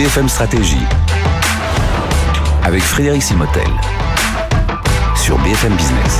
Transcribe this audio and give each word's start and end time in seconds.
BFM 0.00 0.30
Stratégie 0.30 0.86
avec 2.64 2.80
Frédéric 2.80 3.22
Simotel 3.22 3.68
sur 5.14 5.36
BFM 5.40 5.76
Business. 5.76 6.18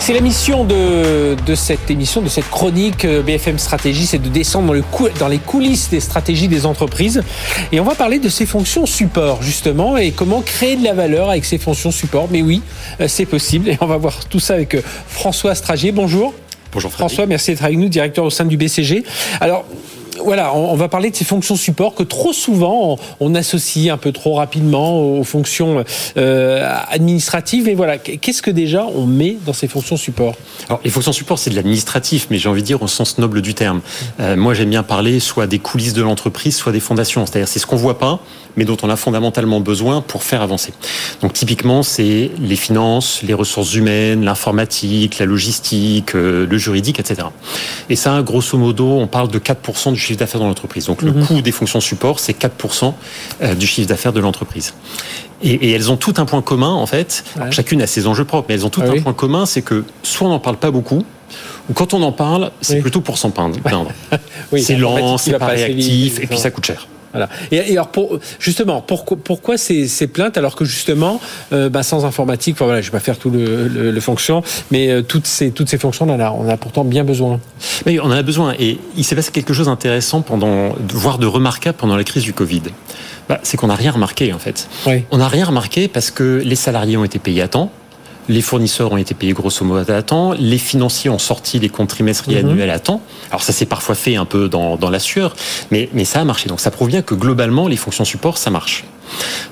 C'est 0.00 0.14
la 0.14 0.20
mission 0.20 0.64
de, 0.64 1.36
cette 1.54 1.92
émission, 1.92 2.22
de 2.22 2.28
cette 2.28 2.50
chronique 2.50 3.04
euh, 3.04 3.22
BFM 3.22 3.56
Stratégie, 3.56 4.06
c'est 4.06 4.18
de 4.18 4.28
descendre 4.28 4.66
dans, 4.66 4.72
le 4.72 4.82
dans 5.20 5.28
les 5.28 5.38
coulisses 5.38 5.90
des 5.90 6.00
stratégies 6.00 6.48
des 6.48 6.66
entreprises. 6.66 7.22
Et 7.70 7.78
on 7.78 7.84
va 7.84 7.94
parler 7.94 8.18
de 8.18 8.28
ces 8.28 8.44
fonctions 8.44 8.84
support, 8.84 9.40
justement, 9.40 9.96
et 9.96 10.10
comment 10.10 10.40
créer 10.40 10.74
de 10.74 10.82
la 10.82 10.92
valeur 10.92 11.30
avec 11.30 11.44
ces 11.44 11.58
fonctions 11.58 11.92
support. 11.92 12.26
Mais 12.32 12.42
oui, 12.42 12.62
euh, 13.00 13.06
c'est 13.06 13.26
possible. 13.26 13.68
Et 13.68 13.78
on 13.80 13.86
va 13.86 13.96
voir 13.96 14.24
tout 14.24 14.40
ça 14.40 14.54
avec 14.54 14.74
euh, 14.74 14.82
François 15.06 15.54
Stragier. 15.54 15.92
Bonjour. 15.92 16.34
Bonjour 16.72 16.90
François, 16.90 17.26
merci 17.26 17.52
d'être 17.52 17.64
avec 17.64 17.78
nous, 17.78 17.88
directeur 17.88 18.24
au 18.24 18.30
sein 18.30 18.44
du 18.44 18.56
BCG. 18.58 19.04
Alors, 19.40 19.64
voilà, 20.24 20.54
on, 20.54 20.74
va 20.76 20.88
parler 20.88 21.10
de 21.10 21.16
ces 21.16 21.24
fonctions 21.24 21.56
support 21.56 21.94
que 21.94 22.02
trop 22.02 22.32
souvent 22.32 22.98
on, 23.20 23.34
associe 23.34 23.92
un 23.92 23.96
peu 23.96 24.12
trop 24.12 24.34
rapidement 24.34 25.00
aux 25.00 25.24
fonctions 25.24 25.84
euh, 26.16 26.68
administratives. 26.88 27.68
Et 27.68 27.74
voilà, 27.74 27.98
qu'est-ce 27.98 28.42
que 28.42 28.50
déjà 28.50 28.84
on 28.84 29.06
met 29.06 29.36
dans 29.46 29.52
ces 29.52 29.68
fonctions 29.68 29.96
support? 29.96 30.34
Alors, 30.68 30.80
les 30.84 30.90
fonctions 30.90 31.12
support, 31.12 31.38
c'est 31.38 31.50
de 31.50 31.56
l'administratif, 31.56 32.28
mais 32.30 32.38
j'ai 32.38 32.48
envie 32.48 32.62
de 32.62 32.66
dire 32.66 32.82
au 32.82 32.88
sens 32.88 33.18
noble 33.18 33.42
du 33.42 33.54
terme. 33.54 33.80
Euh, 34.20 34.36
moi, 34.36 34.54
j'aime 34.54 34.70
bien 34.70 34.82
parler 34.82 35.20
soit 35.20 35.46
des 35.46 35.58
coulisses 35.58 35.94
de 35.94 36.02
l'entreprise, 36.02 36.56
soit 36.56 36.72
des 36.72 36.80
fondations. 36.80 37.24
C'est-à-dire, 37.26 37.48
c'est 37.48 37.58
ce 37.58 37.66
qu'on 37.66 37.76
voit 37.76 37.98
pas, 37.98 38.20
mais 38.56 38.64
dont 38.64 38.76
on 38.82 38.90
a 38.90 38.96
fondamentalement 38.96 39.60
besoin 39.60 40.00
pour 40.00 40.22
faire 40.22 40.42
avancer. 40.42 40.72
Donc, 41.20 41.32
typiquement, 41.32 41.82
c'est 41.82 42.30
les 42.40 42.56
finances, 42.56 43.22
les 43.22 43.34
ressources 43.34 43.74
humaines, 43.74 44.24
l'informatique, 44.24 45.18
la 45.18 45.26
logistique, 45.26 46.14
euh, 46.14 46.46
le 46.48 46.58
juridique, 46.58 46.98
etc. 46.98 47.28
Et 47.88 47.96
ça, 47.96 48.22
grosso 48.22 48.58
modo, 48.58 48.98
on 48.98 49.06
parle 49.06 49.28
de 49.28 49.38
4% 49.38 49.92
du 49.92 50.00
chiffre 50.08 50.18
d'affaires 50.18 50.40
dans 50.40 50.48
l'entreprise. 50.48 50.86
Donc 50.86 51.02
le 51.02 51.12
mhm. 51.12 51.26
coût 51.26 51.40
des 51.40 51.52
fonctions 51.52 51.80
support, 51.80 52.20
c'est 52.20 52.38
4% 52.38 52.94
euh, 53.42 53.54
du 53.54 53.66
chiffre 53.66 53.88
d'affaires 53.88 54.12
de 54.12 54.20
l'entreprise. 54.20 54.74
Et, 55.42 55.70
elles 55.70 55.92
ont 55.92 55.96
tout 55.96 56.14
un 56.16 56.24
point 56.24 56.42
commun, 56.42 56.72
en 56.72 56.86
fait. 56.86 57.24
Chacune 57.50 57.80
a 57.80 57.86
ses 57.86 58.08
enjeux 58.08 58.24
propres, 58.24 58.46
mais 58.48 58.56
elles 58.56 58.66
ont 58.66 58.70
tout 58.70 58.82
ah 58.84 58.90
un 58.90 59.00
point 59.00 59.12
commun, 59.12 59.46
c'est 59.46 59.62
que 59.62 59.84
soit 60.02 60.26
on 60.26 60.30
n'en 60.30 60.40
parle 60.40 60.56
pas 60.56 60.72
beaucoup, 60.72 61.04
ou 61.70 61.72
quand 61.74 61.94
on 61.94 62.02
en 62.02 62.12
parle, 62.12 62.50
c'est 62.60 62.80
plutôt 62.80 63.00
pour 63.00 63.18
s'en 63.18 63.30
peindre. 63.30 63.56
c'est 64.56 64.74
lent, 64.74 65.16
c'est 65.18 65.38
pas 65.38 65.46
réactif, 65.46 66.20
et 66.20 66.26
puis 66.26 66.38
ça 66.38 66.50
coûte 66.50 66.66
cher. 66.66 66.88
Voilà. 67.12 67.28
Et, 67.50 67.72
alors 67.72 67.88
pour, 67.88 68.18
justement, 68.38 68.80
pourquoi, 68.80 69.16
pourquoi 69.22 69.56
ces, 69.56 69.88
ces, 69.88 70.06
plaintes 70.06 70.36
alors 70.36 70.56
que 70.56 70.64
justement, 70.64 71.20
euh, 71.52 71.68
bah, 71.68 71.82
sans 71.82 72.04
informatique, 72.04 72.54
enfin, 72.56 72.66
voilà, 72.66 72.80
je 72.80 72.86
vais 72.86 72.92
pas 72.92 73.00
faire 73.00 73.18
tout 73.18 73.30
le, 73.30 73.68
le, 73.68 74.00
fonction, 74.00 74.42
mais 74.70 74.90
euh, 74.90 75.02
toutes 75.02 75.26
ces 75.26 75.50
toutes 75.50 75.68
ces 75.68 75.78
fonctions, 75.78 76.06
on 76.08 76.14
en 76.14 76.20
a, 76.20 76.30
on 76.30 76.48
a 76.48 76.56
pourtant 76.56 76.84
bien 76.84 77.04
besoin. 77.04 77.40
Mais 77.86 77.98
on 78.00 78.04
en 78.04 78.10
a 78.10 78.22
besoin. 78.22 78.54
Et 78.58 78.78
il 78.96 79.04
s'est 79.04 79.16
passé 79.16 79.30
quelque 79.32 79.54
chose 79.54 79.66
d'intéressant 79.66 80.20
pendant, 80.22 80.74
voire 80.92 81.18
de 81.18 81.26
remarquable 81.26 81.76
pendant 81.78 81.96
la 81.96 82.04
crise 82.04 82.22
du 82.22 82.32
Covid. 82.32 82.62
Bah, 83.28 83.40
c'est 83.42 83.56
qu'on 83.56 83.66
n'a 83.66 83.74
rien 83.74 83.90
remarqué 83.90 84.32
en 84.32 84.38
fait. 84.38 84.68
Oui. 84.86 85.04
On 85.10 85.18
n'a 85.18 85.28
rien 85.28 85.44
remarqué 85.44 85.88
parce 85.88 86.10
que 86.10 86.40
les 86.44 86.56
salariés 86.56 86.96
ont 86.96 87.04
été 87.04 87.18
payés 87.18 87.42
à 87.42 87.48
temps 87.48 87.70
les 88.28 88.42
fournisseurs 88.42 88.92
ont 88.92 88.96
été 88.96 89.14
payés 89.14 89.32
grosso 89.32 89.64
modo 89.64 89.90
à 89.92 90.02
temps, 90.02 90.32
les 90.32 90.58
financiers 90.58 91.10
ont 91.10 91.18
sorti 91.18 91.58
les 91.58 91.68
comptes 91.68 91.88
trimestriels 91.88 92.44
mhm. 92.44 92.52
annuels 92.52 92.70
à 92.70 92.78
temps. 92.78 93.00
Alors 93.30 93.42
ça 93.42 93.52
s'est 93.52 93.66
parfois 93.66 93.94
fait 93.94 94.16
un 94.16 94.24
peu 94.24 94.48
dans, 94.48 94.76
dans 94.76 94.90
la 94.90 94.98
sueur, 94.98 95.34
mais, 95.70 95.88
mais 95.92 96.04
ça 96.04 96.20
a 96.20 96.24
marché. 96.24 96.48
Donc 96.48 96.60
ça 96.60 96.70
prouve 96.70 96.88
bien 96.88 97.02
que 97.02 97.14
globalement, 97.14 97.68
les 97.68 97.76
fonctions 97.76 98.04
support, 98.04 98.38
ça 98.38 98.50
marche. 98.50 98.84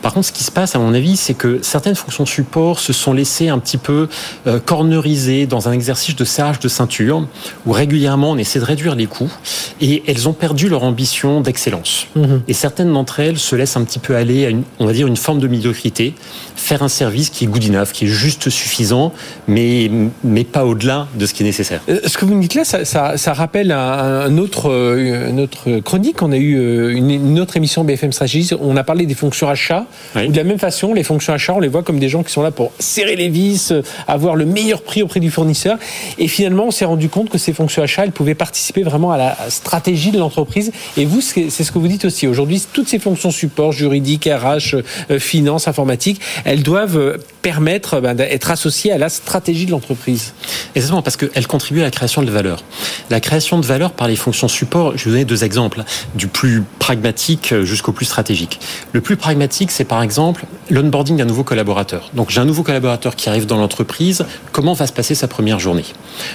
Par 0.02 0.12
contre, 0.12 0.26
ce 0.26 0.32
qui 0.32 0.44
se 0.44 0.50
passe, 0.50 0.74
à 0.74 0.78
mon 0.78 0.94
avis, 0.94 1.16
c'est 1.16 1.34
que 1.34 1.60
certaines 1.62 1.94
fonctions 1.94 2.26
support 2.26 2.80
se 2.80 2.92
sont 2.92 3.12
laissées 3.12 3.48
un 3.48 3.58
petit 3.58 3.78
peu 3.78 4.08
euh, 4.46 4.60
corneriser 4.60 5.46
dans 5.46 5.68
un 5.68 5.72
exercice 5.72 6.16
de 6.16 6.24
serrage 6.24 6.60
de 6.60 6.68
ceinture, 6.68 7.26
où 7.66 7.72
régulièrement 7.72 8.30
on 8.32 8.38
essaie 8.38 8.58
de 8.58 8.64
réduire 8.64 8.94
les 8.94 9.06
coûts, 9.06 9.32
et 9.80 10.02
elles 10.06 10.28
ont 10.28 10.32
perdu 10.32 10.68
leur 10.68 10.82
ambition 10.82 11.40
d'excellence. 11.40 12.06
Mhm. 12.16 12.42
Et 12.48 12.52
certaines 12.52 12.92
d'entre 12.92 13.20
elles 13.20 13.38
se 13.38 13.56
laissent 13.56 13.76
un 13.76 13.84
petit 13.84 13.98
peu 13.98 14.16
aller 14.16 14.46
à 14.46 14.50
une, 14.50 14.62
on 14.78 14.86
va 14.86 14.92
dire, 14.92 15.06
une 15.06 15.16
forme 15.16 15.40
de 15.40 15.48
médiocrité, 15.48 16.14
faire 16.54 16.82
un 16.82 16.88
service 16.88 17.30
qui 17.30 17.44
est 17.44 17.46
good 17.46 17.64
enough, 17.64 17.88
qui 17.92 18.06
est 18.06 18.08
juste 18.08 18.50
suffisant, 18.50 19.12
mais, 19.48 19.90
mais 20.24 20.44
pas 20.44 20.64
au-delà 20.64 21.08
de 21.14 21.26
ce 21.26 21.34
qui 21.34 21.42
est 21.42 21.46
nécessaire. 21.46 21.80
Euh, 21.88 22.00
ce 22.06 22.18
que 22.18 22.24
vous 22.24 22.34
me 22.34 22.42
dites 22.42 22.54
là, 22.54 22.64
ça, 22.64 22.84
ça, 22.84 23.16
ça 23.16 23.32
rappelle 23.32 23.72
un, 23.72 24.38
autre, 24.38 24.70
euh, 24.70 25.30
une 25.30 25.40
autre 25.40 25.80
chronique. 25.80 26.22
On 26.22 26.32
a 26.32 26.36
eu 26.36 26.56
euh, 26.58 26.94
une, 26.94 27.10
une 27.10 27.40
autre 27.40 27.56
émission 27.56 27.84
BFM 27.84 28.12
Stratégie. 28.12 28.50
On 28.60 28.76
a 28.76 28.84
parlé 28.84 29.06
des 29.06 29.14
fonctions 29.14 29.45
achat. 29.48 29.86
Ou 30.16 30.32
de 30.32 30.36
la 30.36 30.44
même 30.44 30.58
façon, 30.58 30.94
les 30.94 31.02
fonctions 31.02 31.32
achat, 31.32 31.54
on 31.54 31.60
les 31.60 31.68
voit 31.68 31.82
comme 31.82 31.98
des 31.98 32.08
gens 32.08 32.22
qui 32.22 32.32
sont 32.32 32.42
là 32.42 32.50
pour 32.50 32.72
serrer 32.78 33.16
les 33.16 33.28
vis, 33.28 33.72
avoir 34.08 34.36
le 34.36 34.46
meilleur 34.46 34.82
prix 34.82 35.02
auprès 35.02 35.20
du 35.20 35.30
fournisseur. 35.30 35.78
Et 36.18 36.28
finalement, 36.28 36.66
on 36.66 36.70
s'est 36.70 36.84
rendu 36.84 37.08
compte 37.08 37.28
que 37.28 37.38
ces 37.38 37.52
fonctions 37.52 37.82
achat, 37.82 38.04
elles 38.04 38.12
pouvaient 38.12 38.34
participer 38.34 38.82
vraiment 38.82 39.12
à 39.12 39.18
la 39.18 39.36
stratégie 39.48 40.10
de 40.10 40.18
l'entreprise. 40.18 40.72
Et 40.96 41.04
vous, 41.04 41.20
c'est 41.20 41.50
ce 41.50 41.72
que 41.72 41.78
vous 41.78 41.88
dites 41.88 42.04
aussi. 42.04 42.26
Aujourd'hui, 42.26 42.62
toutes 42.72 42.88
ces 42.88 42.98
fonctions 42.98 43.30
support, 43.30 43.72
juridique, 43.72 44.28
RH, 44.30 44.76
finance, 45.18 45.68
informatique, 45.68 46.20
elles 46.44 46.62
doivent 46.62 47.18
permettre 47.42 48.00
ben, 48.00 48.14
d'être 48.14 48.50
associées 48.50 48.92
à 48.92 48.98
la 48.98 49.08
stratégie 49.08 49.66
de 49.66 49.70
l'entreprise. 49.70 50.34
Exactement, 50.74 51.02
parce 51.02 51.16
qu'elles 51.16 51.46
contribuent 51.46 51.82
à 51.82 51.84
la 51.84 51.90
création 51.90 52.22
de 52.22 52.30
valeur. 52.30 52.64
La 53.10 53.20
création 53.20 53.58
de 53.58 53.66
valeur 53.66 53.92
par 53.92 54.08
les 54.08 54.16
fonctions 54.16 54.48
support, 54.48 54.92
je 54.96 55.04
vais 55.04 55.04
vous 55.04 55.10
donner 55.10 55.24
deux 55.24 55.44
exemples, 55.44 55.84
du 56.14 56.26
plus 56.26 56.64
pragmatique 56.78 57.54
jusqu'au 57.62 57.92
plus 57.92 58.06
stratégique. 58.06 58.58
Le 58.92 59.00
plus 59.00 59.16
pragmatique, 59.16 59.35
c'est 59.68 59.84
par 59.84 60.02
exemple 60.02 60.46
l'onboarding 60.70 61.16
d'un 61.16 61.24
nouveau 61.24 61.44
collaborateur. 61.44 62.10
Donc 62.14 62.30
j'ai 62.30 62.40
un 62.40 62.44
nouveau 62.44 62.62
collaborateur 62.62 63.16
qui 63.16 63.28
arrive 63.28 63.46
dans 63.46 63.56
l'entreprise, 63.56 64.24
comment 64.52 64.72
va 64.72 64.86
se 64.86 64.92
passer 64.92 65.14
sa 65.14 65.28
première 65.28 65.58
journée? 65.58 65.84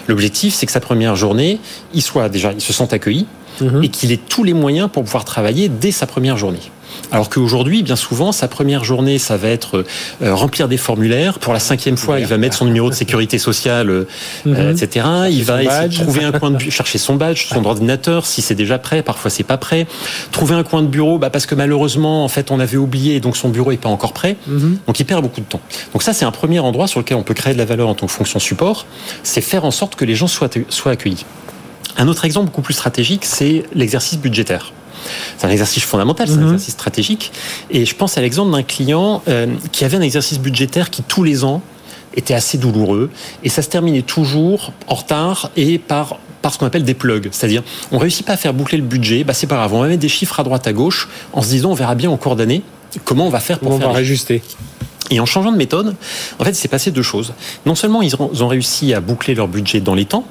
L'objectif, 0.07 0.53
c'est 0.53 0.65
que 0.65 0.71
sa 0.71 0.79
première 0.79 1.15
journée, 1.15 1.59
il 1.93 2.01
soit 2.01 2.29
déjà, 2.29 2.53
il 2.53 2.61
se 2.61 2.73
sente 2.73 2.93
accueilli, 2.93 3.27
mhm. 3.59 3.83
et 3.83 3.89
qu'il 3.89 4.11
ait 4.11 4.17
tous 4.17 4.43
les 4.43 4.53
moyens 4.53 4.89
pour 4.91 5.03
pouvoir 5.03 5.25
travailler 5.25 5.69
dès 5.69 5.91
sa 5.91 6.07
première 6.07 6.37
journée. 6.37 6.59
Alors 7.11 7.29
qu'aujourd'hui, 7.29 7.83
bien 7.83 7.95
souvent, 7.95 8.31
sa 8.31 8.47
première 8.47 8.83
journée, 8.83 9.19
ça 9.19 9.37
va 9.37 9.49
être 9.49 9.85
euh, 10.21 10.33
remplir 10.33 10.67
des 10.67 10.77
formulaires. 10.77 11.39
Pour 11.39 11.53
la 11.53 11.59
cinquième 11.59 11.97
fois, 11.97 12.19
il 12.19 12.25
va 12.25 12.37
mettre 12.37 12.55
son 12.55 12.65
numéro 12.65 12.89
de 12.89 12.95
sécurité 12.95 13.37
sociale, 13.37 13.89
euh, 13.89 14.05
mhm. 14.45 14.71
etc. 14.71 15.05
Il 15.29 15.43
va 15.43 15.63
essayer 15.63 15.89
de 15.89 15.93
trouver 15.93 16.23
un 16.23 16.31
coin 16.31 16.51
de 16.51 16.59
chercher 16.59 16.97
son 16.97 17.15
badge, 17.15 17.47
son 17.47 17.65
ordinateur, 17.65 18.25
si 18.25 18.41
c'est 18.41 18.55
déjà 18.55 18.79
prêt. 18.79 19.03
Parfois, 19.03 19.29
c'est 19.29 19.43
pas 19.43 19.57
prêt. 19.57 19.87
Trouver 20.31 20.55
un 20.55 20.63
coin 20.63 20.81
de 20.81 20.87
bureau, 20.87 21.19
bah, 21.19 21.29
parce 21.29 21.45
que 21.45 21.55
malheureusement, 21.55 22.23
en 22.23 22.29
fait, 22.29 22.51
on 22.51 22.59
avait 22.59 22.77
oublié, 22.77 23.15
et 23.15 23.19
donc 23.19 23.35
son 23.35 23.49
bureau 23.49 23.71
est 23.71 23.77
pas 23.77 23.89
encore 23.89 24.13
prêt. 24.13 24.37
Mhm. 24.47 24.79
Donc, 24.87 24.99
il 24.99 25.05
perd 25.05 25.21
beaucoup 25.21 25.41
de 25.41 25.45
temps. 25.45 25.61
Donc 25.93 26.03
ça, 26.03 26.13
c'est 26.13 26.25
un 26.25 26.31
premier 26.31 26.59
endroit 26.59 26.87
sur 26.87 26.99
lequel 26.99 27.17
on 27.17 27.23
peut 27.23 27.33
créer 27.33 27.53
de 27.53 27.59
la 27.59 27.65
valeur 27.65 27.89
en 27.89 27.95
tant 27.95 28.05
que 28.05 28.11
fonction 28.11 28.39
support. 28.39 28.85
C'est 29.23 29.41
faire 29.41 29.65
en 29.65 29.71
sorte 29.71 29.95
que 29.95 30.05
les 30.05 30.15
gens 30.15 30.27
soient, 30.27 30.49
soient 30.69 30.91
accueillis. 30.91 31.25
Un 31.97 32.07
autre 32.07 32.25
exemple 32.25 32.47
beaucoup 32.47 32.61
plus 32.61 32.73
stratégique, 32.73 33.25
c'est 33.25 33.63
l'exercice 33.73 34.19
budgétaire. 34.19 34.73
C'est 35.37 35.47
un 35.47 35.49
exercice 35.49 35.83
fondamental, 35.83 36.27
c'est 36.27 36.35
un 36.35 36.37
mhm. 36.37 36.53
exercice 36.53 36.73
stratégique. 36.73 37.31
Et 37.69 37.85
je 37.85 37.95
pense 37.95 38.17
à 38.17 38.21
l'exemple 38.21 38.51
d'un 38.51 38.63
client 38.63 39.23
euh, 39.27 39.47
qui 39.71 39.83
avait 39.83 39.97
un 39.97 40.01
exercice 40.01 40.39
budgétaire 40.39 40.89
qui 40.89 41.03
tous 41.03 41.23
les 41.23 41.43
ans 41.43 41.61
était 42.15 42.33
assez 42.33 42.57
douloureux 42.57 43.09
et 43.43 43.49
ça 43.49 43.61
se 43.61 43.69
terminait 43.69 44.01
toujours 44.01 44.73
en 44.87 44.95
retard 44.95 45.49
et 45.55 45.79
par 45.79 46.17
par 46.41 46.51
ce 46.51 46.57
qu'on 46.57 46.65
appelle 46.65 46.83
des 46.83 46.95
plugs, 46.95 47.29
c'est-à-dire 47.31 47.61
on 47.91 47.99
réussit 47.99 48.25
pas 48.25 48.33
à 48.33 48.37
faire 48.37 48.53
boucler 48.53 48.79
le 48.79 48.83
budget, 48.83 49.23
bah 49.23 49.33
c'est 49.33 49.45
pas 49.45 49.57
grave, 49.57 49.75
on 49.75 49.81
va 49.81 49.87
mettre 49.87 50.01
des 50.01 50.09
chiffres 50.09 50.39
à 50.39 50.43
droite 50.43 50.65
à 50.65 50.73
gauche 50.73 51.07
en 51.33 51.43
se 51.43 51.49
disant 51.49 51.69
on 51.69 51.75
verra 51.75 51.93
bien 51.93 52.09
en 52.09 52.17
cours 52.17 52.35
d'année 52.35 52.63
comment 53.05 53.27
on 53.27 53.29
va 53.29 53.39
faire 53.39 53.59
pour 53.59 53.71
on 53.71 53.77
faire 53.77 53.89
va 53.89 53.93
réajuster. 53.93 54.41
Et 55.11 55.19
en 55.19 55.25
changeant 55.25 55.51
de 55.51 55.57
méthode, 55.57 55.95
en 56.39 56.43
fait, 56.43 56.51
il 56.51 56.55
s'est 56.55 56.67
passé 56.67 56.89
deux 56.89 57.03
choses. 57.03 57.33
Non 57.65 57.75
seulement 57.75 58.01
ils 58.01 58.15
ont 58.15 58.47
réussi 58.47 58.93
à 58.93 59.01
boucler 59.01 59.35
leur 59.35 59.47
budget 59.47 59.81
dans 59.81 59.93
les 59.93 60.05
temps, 60.05 60.25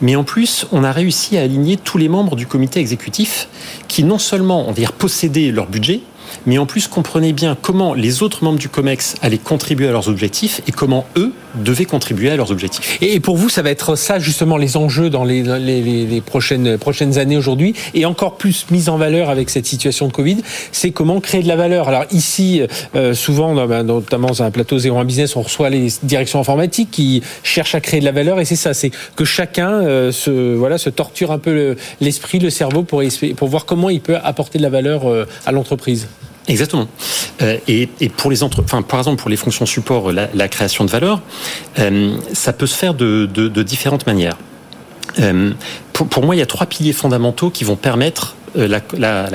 mais 0.00 0.16
en 0.16 0.24
plus, 0.24 0.66
on 0.72 0.84
a 0.84 0.92
réussi 0.92 1.38
à 1.38 1.42
aligner 1.42 1.76
tous 1.76 1.98
les 1.98 2.08
membres 2.08 2.36
du 2.36 2.46
comité 2.46 2.80
exécutif 2.80 3.48
qui 3.88 4.04
non 4.04 4.18
seulement, 4.18 4.64
on 4.64 4.68
va 4.68 4.74
dire, 4.74 4.92
possédaient 4.92 5.50
leur 5.50 5.66
budget, 5.66 6.00
mais 6.46 6.58
en 6.58 6.66
plus 6.66 6.88
comprenaient 6.88 7.32
bien 7.32 7.56
comment 7.60 7.94
les 7.94 8.22
autres 8.22 8.44
membres 8.44 8.58
du 8.58 8.68
COMEX 8.68 9.14
allaient 9.22 9.38
contribuer 9.38 9.88
à 9.88 9.92
leurs 9.92 10.08
objectifs 10.08 10.60
et 10.66 10.72
comment 10.72 11.06
eux 11.16 11.32
devaient 11.54 11.84
contribuer 11.84 12.30
à 12.30 12.36
leurs 12.36 12.50
objectifs. 12.50 12.98
Et 13.00 13.20
pour 13.20 13.36
vous, 13.36 13.48
ça 13.48 13.62
va 13.62 13.70
être 13.70 13.96
ça 13.96 14.18
justement 14.18 14.56
les 14.56 14.76
enjeux 14.76 15.10
dans 15.10 15.24
les, 15.24 16.22
prochaines, 16.24 16.78
prochaines 16.78 17.18
années 17.18 17.36
aujourd'hui, 17.36 17.74
et 17.94 18.04
encore 18.06 18.36
plus 18.36 18.66
mise 18.70 18.88
en 18.88 18.96
valeur 18.96 19.30
avec 19.30 19.50
cette 19.50 19.66
situation 19.66 20.08
de 20.08 20.12
Covid, 20.12 20.38
c'est 20.72 20.90
comment 20.90 21.20
créer 21.20 21.42
de 21.42 21.48
la 21.48 21.56
valeur. 21.56 21.88
Alors 21.88 22.04
ici, 22.10 22.62
euh, 22.94 23.14
souvent, 23.14 23.54
notamment 23.54 24.28
dans 24.28 24.42
un 24.42 24.50
plateau 24.50 24.78
01 24.78 25.04
business, 25.04 25.36
on 25.36 25.42
reçoit 25.42 25.70
les 25.70 25.88
directions 26.02 26.40
informatiques 26.40 26.90
qui 26.90 27.22
cherchent 27.42 27.74
à 27.74 27.80
créer 27.80 28.00
de 28.00 28.04
la 28.04 28.12
valeur, 28.12 28.40
et 28.40 28.44
c'est 28.44 28.56
ça, 28.56 28.74
c'est 28.74 28.90
que 29.16 29.24
chacun 29.24 29.70
euh, 29.70 30.12
se, 30.12 30.54
voilà, 30.54 30.78
se 30.78 30.90
torture 30.90 31.30
un 31.30 31.38
peu 31.38 31.76
l'esprit, 32.00 32.38
le, 32.38 32.50
cerveau 32.50 32.82
pour, 32.82 33.02
pour 33.36 33.48
voir 33.48 33.64
comment 33.64 33.90
il 33.90 34.00
peut 34.00 34.16
apporter 34.22 34.58
de 34.58 34.62
la 34.62 34.70
valeur 34.70 35.08
euh, 35.08 35.26
à 35.46 35.52
l'entreprise. 35.52 36.08
Exactement. 36.46 36.88
Euh, 37.42 37.58
et, 37.68 37.86
pour 38.16 38.30
les 38.30 38.42
entre, 38.42 38.62
enfin, 38.62 38.82
par 38.82 39.00
exemple 39.00 39.20
pour 39.20 39.30
les 39.30 39.36
fonctions 39.36 39.66
support, 39.66 40.12
la, 40.12 40.48
création 40.48 40.84
de 40.84 40.90
valeur, 40.90 41.22
euh, 41.78 42.16
ça 42.32 42.52
peut 42.52 42.66
se 42.66 42.76
faire 42.76 42.94
de, 42.94 43.62
différentes 43.62 44.06
manières. 44.06 44.36
Euh, 45.20 45.52
pour, 45.92 46.24
moi, 46.24 46.34
il 46.34 46.38
y 46.38 46.42
a 46.42 46.46
trois 46.46 46.66
piliers 46.66 46.92
fondamentaux 46.92 47.50
qui 47.50 47.64
vont 47.64 47.76
permettre 47.76 48.36
la, 48.54 48.80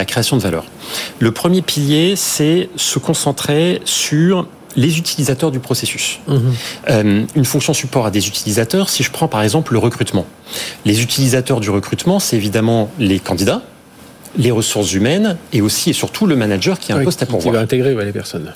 création 0.06 0.38
de 0.38 0.42
valeur. 0.42 0.66
Le 1.20 1.32
premier 1.32 1.62
pilier, 1.62 2.16
c'est 2.16 2.70
se 2.76 3.00
concentrer 3.00 3.82
sur 3.86 4.48
les 4.76 5.00
utilisateurs 5.00 5.50
du 5.50 5.60
processus. 5.60 6.20
Mhm. 6.28 7.28
une 7.36 7.46
fonction 7.46 7.74
support 7.74 8.06
a 8.06 8.12
des 8.12 8.28
utilisateurs. 8.28 8.90
Si 8.90 9.02
je 9.02 9.10
prends 9.10 9.28
par 9.28 9.42
exemple 9.42 9.74
le 9.74 9.80
recrutement, 9.80 10.28
les 10.86 11.02
utilisateurs 11.02 11.60
du 11.60 11.72
recrutement, 11.72 12.20
c'est 12.20 12.36
évidemment 12.36 12.92
les 13.00 13.20
candidats, 13.20 13.64
les 14.38 14.52
ressources 14.52 14.94
humaines 14.94 15.38
et 15.54 15.62
aussi 15.62 15.90
et 15.90 15.94
surtout 15.94 16.28
le 16.28 16.36
manager 16.36 16.80
qui 16.80 16.92
a 16.92 16.98
un 16.98 17.04
poste 17.04 17.24
à 17.24 17.26
pourvoir. 17.26 17.44
Qui 17.44 17.52
va 17.52 17.60
intégrer 17.60 17.96
les 18.06 18.12
personnes. 18.12 18.54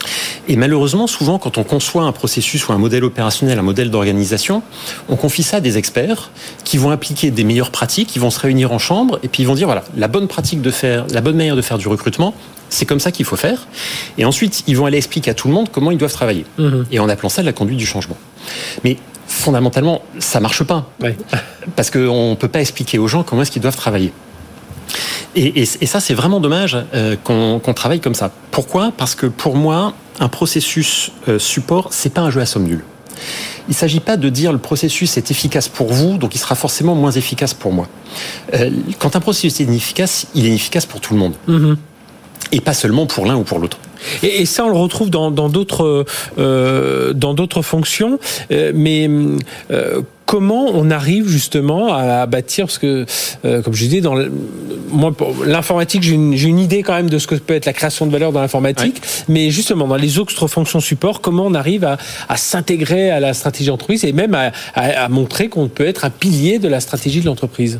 Et 0.47 0.55
malheureusement, 0.55 1.07
souvent, 1.07 1.39
quand 1.39 1.57
on 1.57 1.63
conçoit 1.63 2.03
un 2.03 2.11
processus 2.11 2.67
ou 2.67 2.73
un 2.73 2.77
modèle 2.77 3.03
opérationnel, 3.03 3.57
un 3.59 3.63
modèle 3.63 3.89
d'organisation, 3.89 4.61
on 5.09 5.15
confie 5.15 5.43
ça 5.43 5.57
à 5.57 5.59
des 5.59 5.77
experts 5.77 6.31
qui 6.63 6.77
vont 6.77 6.91
appliquer 6.91 7.31
des 7.31 7.43
meilleures 7.43 7.71
pratiques, 7.71 8.15
ils 8.15 8.19
vont 8.19 8.29
se 8.29 8.39
réunir 8.39 8.71
en 8.71 8.79
chambre 8.79 9.19
et 9.23 9.27
puis 9.27 9.43
ils 9.43 9.45
vont 9.45 9.55
dire 9.55 9.67
voilà, 9.67 9.83
la 9.97 10.07
bonne 10.07 10.27
pratique 10.27 10.61
de 10.61 10.71
faire, 10.71 11.05
la 11.11 11.21
bonne 11.21 11.35
manière 11.35 11.55
de 11.55 11.61
faire 11.61 11.77
du 11.77 11.87
recrutement, 11.87 12.33
c'est 12.69 12.85
comme 12.85 12.99
ça 12.99 13.11
qu'il 13.11 13.25
faut 13.25 13.35
faire. 13.35 13.67
Et 14.17 14.25
ensuite, 14.25 14.63
ils 14.67 14.77
vont 14.77 14.85
aller 14.85 14.97
expliquer 14.97 15.31
à 15.31 15.33
tout 15.33 15.47
le 15.47 15.53
monde 15.53 15.69
comment 15.71 15.91
ils 15.91 15.97
doivent 15.97 16.13
travailler. 16.13 16.45
Mhm. 16.57 16.85
Et 16.91 16.99
en 16.99 17.09
appelant 17.09 17.29
ça 17.29 17.41
de 17.41 17.47
la 17.47 17.53
conduite 17.53 17.77
du 17.77 17.85
changement. 17.85 18.17
Mais 18.83 18.97
fondamentalement, 19.27 20.01
ça 20.19 20.39
marche 20.39 20.63
pas. 20.63 20.89
Parce 21.75 21.89
qu'on 21.89 22.31
ne 22.31 22.35
peut 22.35 22.47
pas 22.47 22.61
expliquer 22.61 22.97
aux 22.97 23.07
gens 23.07 23.23
comment 23.23 23.41
est-ce 23.41 23.51
qu'ils 23.51 23.61
doivent 23.61 23.77
travailler. 23.77 24.11
Et, 25.35 25.65
ça, 25.65 25.99
c'est 25.99 26.13
vraiment 26.13 26.39
dommage 26.39 26.77
euh, 26.93 27.15
qu'on 27.15 27.73
travaille 27.73 27.99
comme 27.99 28.15
ça. 28.15 28.31
Pourquoi? 28.51 28.91
Parce 28.95 29.15
que 29.15 29.25
pour 29.25 29.55
moi, 29.55 29.93
un 30.19 30.29
processus 30.29 31.11
euh, 31.27 31.39
support, 31.39 31.87
c'est 31.91 32.13
pas 32.13 32.21
un 32.21 32.29
jeu 32.29 32.41
à 32.41 32.45
somme 32.45 32.63
nulle. 32.63 32.83
Il 33.67 33.71
ne 33.71 33.75
s'agit 33.75 33.99
pas 33.99 34.17
de 34.17 34.29
dire 34.29 34.51
le 34.51 34.57
processus 34.57 35.17
est 35.17 35.31
efficace 35.31 35.69
pour 35.69 35.91
vous, 35.93 36.17
donc 36.17 36.35
il 36.35 36.37
sera 36.37 36.55
forcément 36.55 36.95
moins 36.95 37.11
efficace 37.11 37.53
pour 37.53 37.71
moi. 37.71 37.87
Euh, 38.53 38.69
quand 38.99 39.15
un 39.15 39.19
processus 39.21 39.61
est 39.61 39.63
inefficace, 39.63 40.27
il 40.35 40.45
est 40.45 40.49
inefficace 40.49 40.85
pour 40.85 40.99
tout 40.99 41.13
le 41.13 41.19
monde. 41.19 41.33
Mm-hmm. 41.47 41.75
Et 42.51 42.61
pas 42.61 42.73
seulement 42.73 43.05
pour 43.05 43.25
l'un 43.25 43.35
ou 43.35 43.43
pour 43.43 43.59
l'autre. 43.59 43.79
Et, 44.21 44.45
ça, 44.45 44.65
on 44.65 44.69
le 44.69 44.77
retrouve 44.77 45.09
dans 45.09 45.31
d'autres 45.31 46.05
euh, 46.37 47.13
dans 47.13 47.33
d'autres 47.33 47.61
fonctions. 47.61 48.19
Euh, 48.51 48.71
mais 48.75 49.09
euh, 49.71 50.01
comment 50.25 50.65
on 50.73 50.89
arrive 50.89 51.27
justement 51.27 51.93
à, 51.93 52.25
bâtir? 52.25 52.65
Parce 52.65 52.77
que 52.77 53.05
comme 53.43 53.73
je 53.73 53.85
disais 53.85 54.01
dans 54.01 54.15
moi 54.89 55.11
l'informatique 55.45 56.03
j'ai 56.03 56.13
une, 56.13 56.59
idée 56.59 56.83
quand 56.83 56.93
même 56.93 57.09
de 57.09 57.17
ce 57.17 57.27
que 57.27 57.35
peut 57.35 57.55
être 57.55 57.65
la 57.65 57.73
création 57.73 58.05
de 58.05 58.11
valeur 58.11 58.31
dans 58.31 58.41
l'informatique. 58.41 59.01
Mais 59.27 59.51
justement 59.51 59.87
dans 59.87 59.95
les 59.95 60.19
autres 60.19 60.47
fonctions 60.47 60.79
support 60.79 61.21
comment 61.21 61.45
on 61.45 61.53
arrive 61.53 61.85
à, 61.85 62.37
s'intégrer 62.37 63.11
à 63.11 63.19
la 63.19 63.33
stratégie 63.33 63.69
d'entreprise 63.69 64.05
et 64.05 64.13
même 64.13 64.33
à, 64.33 64.51
à 64.75 65.09
montrer 65.09 65.49
qu'on 65.49 65.67
peut 65.67 65.85
être 65.85 66.05
un 66.05 66.09
pilier 66.09 66.59
de 66.59 66.67
la 66.67 66.79
stratégie 66.79 67.21
de 67.21 67.25
l'entreprise? 67.25 67.79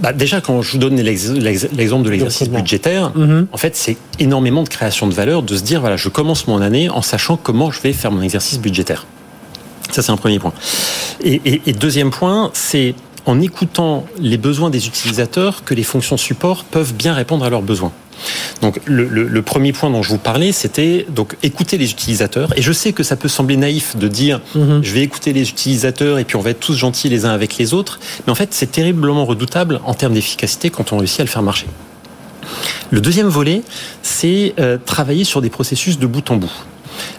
Bah 0.00 0.12
déjà, 0.12 0.40
quand 0.40 0.62
je 0.62 0.72
vous 0.72 0.78
donne 0.78 1.00
l'exemple 1.00 2.04
de 2.04 2.10
l'exercice 2.10 2.48
budgétaire, 2.48 3.12
mhm. 3.16 3.46
en 3.52 3.56
fait, 3.56 3.76
c'est 3.76 3.96
énormément 4.18 4.62
de 4.62 4.68
création 4.68 5.06
de 5.06 5.14
valeur 5.14 5.42
de 5.42 5.56
se 5.56 5.62
dire, 5.62 5.80
voilà, 5.80 5.96
je 5.96 6.08
commence 6.08 6.46
mon 6.46 6.60
année 6.60 6.88
en 6.88 7.02
sachant 7.02 7.36
comment 7.36 7.70
je 7.70 7.80
vais 7.80 7.92
faire 7.92 8.10
mon 8.10 8.22
exercice 8.22 8.58
budgétaire. 8.58 9.06
Ça, 9.90 10.02
c'est 10.02 10.12
un 10.12 10.16
premier 10.16 10.38
point. 10.38 10.52
Et, 11.22 11.60
et 11.66 11.72
deuxième 11.72 12.10
point, 12.10 12.50
c'est 12.54 12.94
en 13.26 13.40
écoutant 13.40 14.06
les 14.18 14.38
besoins 14.38 14.70
des 14.70 14.86
utilisateurs 14.86 15.64
que 15.64 15.74
les 15.74 15.82
fonctions 15.82 16.16
support 16.16 16.64
peuvent 16.64 16.94
bien 16.94 17.14
répondre 17.14 17.44
à 17.44 17.50
leurs 17.50 17.62
besoins. 17.62 17.92
Donc 18.60 18.80
le, 18.86 19.42
premier 19.42 19.72
point 19.72 19.90
dont 19.90 20.02
je 20.02 20.10
vous 20.10 20.18
parlais, 20.18 20.52
c'était 20.52 21.06
donc 21.08 21.36
écouter 21.42 21.78
les 21.78 21.90
utilisateurs. 21.90 22.56
Et 22.56 22.62
je 22.62 22.72
sais 22.72 22.92
que 22.92 23.02
ça 23.02 23.16
peut 23.16 23.28
sembler 23.28 23.56
naïf 23.56 23.96
de 23.96 24.08
dire 24.08 24.40
mhm. 24.54 24.80
je 24.82 24.92
vais 24.92 25.02
écouter 25.02 25.32
les 25.32 25.48
utilisateurs 25.48 26.18
et 26.18 26.24
puis 26.24 26.36
on 26.36 26.40
va 26.40 26.50
être 26.50 26.60
tous 26.60 26.74
gentils 26.74 27.08
les 27.08 27.24
uns 27.24 27.30
avec 27.30 27.56
les 27.58 27.74
autres. 27.74 27.98
Mais 28.26 28.32
en 28.32 28.36
fait, 28.36 28.52
c'est 28.52 28.70
terriblement 28.70 29.24
redoutable 29.24 29.80
en 29.84 29.94
termes 29.94 30.14
d'efficacité 30.14 30.70
quand 30.70 30.92
on 30.92 30.98
réussit 30.98 31.20
à 31.20 31.24
le 31.24 31.28
faire 31.28 31.42
marcher. 31.42 31.66
Le 32.90 33.00
deuxième 33.00 33.28
volet, 33.28 33.62
c'est 34.02 34.54
euh, 34.58 34.78
travailler 34.84 35.24
sur 35.24 35.40
des 35.40 35.50
processus 35.50 35.98
de 35.98 36.06
bout 36.06 36.30
en 36.30 36.36
bout. 36.36 36.52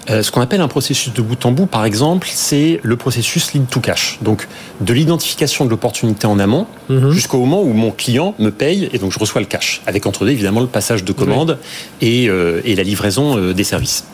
Euh, 0.09 0.21
ce 0.21 0.31
qu'on 0.31 0.41
appelle 0.41 0.61
un 0.61 0.67
processus 0.67 1.13
de 1.13 1.21
bout 1.21 1.45
en 1.45 1.51
bout, 1.51 1.65
par 1.65 1.85
exemple, 1.85 2.27
c'est 2.31 2.79
le 2.83 2.97
processus 2.97 3.53
lead 3.53 3.67
to 3.67 3.79
cash. 3.79 4.19
Donc, 4.21 4.47
de 4.81 4.94
l'identification 4.94 5.65
de 5.65 5.69
l'opportunité 5.69 6.27
en 6.27 6.39
amont 6.39 6.67
mhm. 6.89 7.11
jusqu'au 7.11 7.39
moment 7.39 7.61
où 7.61 7.71
mon 7.73 7.91
client 7.91 8.35
me 8.39 8.50
paye 8.50 8.89
et 8.91 8.97
donc 8.97 9.11
je 9.11 9.19
reçois 9.19 9.41
le 9.41 9.47
cash. 9.47 9.81
Avec 9.85 10.05
entre 10.05 10.25
deux, 10.25 10.31
évidemment, 10.31 10.59
le 10.59 10.67
passage 10.67 11.03
de 11.03 11.13
commande 11.13 11.57
et, 12.01 12.27
euh, 12.29 12.61
et, 12.65 12.75
la 12.75 12.83
livraison 12.83 13.38
euh, 13.38 13.53
des 13.53 13.63
services. 13.63 14.05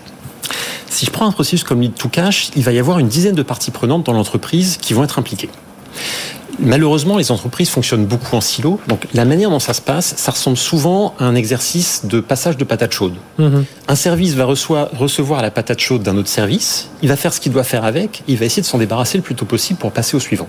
Si 0.90 1.06
je 1.06 1.12
prends 1.12 1.28
un 1.28 1.32
processus 1.32 1.64
comme 1.64 1.82
lead 1.82 1.96
to 1.96 2.10
cash, 2.10 2.50
il 2.56 2.64
va 2.64 2.72
y 2.72 2.80
avoir 2.80 3.00
une 3.00 3.08
dizaine 3.08 3.36
de 3.36 3.44
parties 3.44 3.72
prenantes 3.72 4.06
dans 4.06 4.14
l'entreprise 4.14 4.78
qui 4.78 4.94
vont 4.94 5.04
être 5.04 5.18
impliquées. 5.18 5.50
Malheureusement, 6.62 7.18
les 7.18 7.32
entreprises 7.32 7.70
fonctionnent 7.70 8.06
beaucoup 8.06 8.36
en 8.36 8.42
silo. 8.42 8.80
Donc, 8.88 9.08
la 9.14 9.26
manière 9.26 9.50
dont 9.50 9.60
ça 9.60 9.74
se 9.74 9.82
passe, 9.82 10.14
ça 10.18 10.32
ressemble 10.32 10.58
souvent 10.58 11.14
à 11.20 11.26
un 11.26 11.36
exercice 11.36 12.06
de 12.06 12.20
passage 12.20 12.58
de 12.58 12.64
patate 12.64 12.92
chaude. 12.92 13.14
Mhm. 13.38 13.66
Un 13.88 13.96
service 13.96 14.34
va 14.34 14.46
recevoir 14.46 15.42
la 15.42 15.52
patate 15.52 15.80
chaude 15.80 16.04
d'un 16.04 16.18
autre 16.18 16.30
service, 16.30 16.90
il 17.02 17.10
va 17.10 17.16
faire 17.16 17.34
ce 17.34 17.40
qu'il 17.40 17.52
doit 17.52 17.64
faire 17.64 17.86
avec, 17.86 18.24
il 18.28 18.38
va 18.38 18.46
essayer 18.46 18.62
de 18.62 18.68
s'en 18.68 18.78
débarrasser 18.78 19.18
le 19.18 19.24
plus 19.24 19.36
tôt 19.36 19.46
possible 19.46 19.80
pour 19.80 19.92
passer 19.92 20.18
au 20.18 20.20
suivant. 20.20 20.48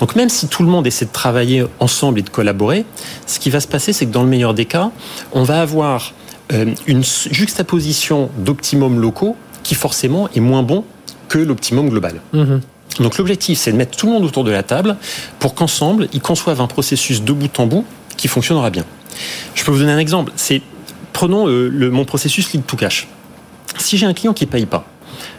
Donc, 0.00 0.16
même 0.16 0.28
si 0.28 0.48
tout 0.48 0.62
le 0.62 0.68
monde 0.68 0.86
essaie 0.86 1.04
de 1.04 1.12
travailler 1.12 1.64
ensemble 1.80 2.18
et 2.18 2.22
de 2.22 2.30
collaborer, 2.30 2.84
ce 3.26 3.38
qui 3.38 3.50
va 3.50 3.60
se 3.60 3.68
passer, 3.68 3.92
c'est 3.92 4.06
que 4.06 4.12
dans 4.12 4.22
le 4.22 4.28
meilleur 4.28 4.54
des 4.54 4.66
cas, 4.66 4.90
on 5.32 5.42
va 5.42 5.60
avoir 5.60 6.12
euh, 6.52 6.66
une 6.86 7.02
juxtaposition 7.04 8.30
d'optimum 8.38 9.00
locaux 9.00 9.36
qui 9.62 9.74
forcément 9.74 10.28
est 10.34 10.40
moins 10.40 10.62
bon 10.62 10.84
que 11.28 11.38
l'optimum 11.38 11.88
global. 11.88 12.20
Mhm. 12.32 12.60
Donc 12.98 13.18
l'objectif, 13.18 13.58
c'est 13.58 13.72
de 13.72 13.76
mettre 13.76 13.96
tout 13.96 14.06
le 14.06 14.12
monde 14.12 14.24
autour 14.24 14.44
de 14.44 14.50
la 14.50 14.62
table 14.62 14.96
pour 15.38 15.54
qu'ensemble, 15.54 16.08
ils 16.12 16.20
conçoivent 16.20 16.60
un 16.60 16.66
processus 16.66 17.22
de 17.22 17.32
bout 17.32 17.60
en 17.60 17.66
bout 17.66 17.84
qui 18.16 18.28
fonctionnera 18.28 18.70
bien. 18.70 18.84
Je 19.54 19.64
peux 19.64 19.70
vous 19.70 19.78
donner 19.78 19.92
un 19.92 19.98
exemple. 19.98 20.32
C'est 20.36 20.62
prenons 21.12 21.48
euh, 21.48 21.68
le, 21.68 21.90
mon 21.90 22.04
processus 22.04 22.52
lead 22.52 22.66
to 22.66 22.76
cash. 22.76 23.08
Si 23.78 23.96
j'ai 23.98 24.06
un 24.06 24.14
client 24.14 24.32
qui 24.32 24.46
paye 24.46 24.66
pas, 24.66 24.86